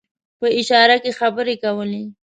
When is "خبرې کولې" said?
1.19-2.03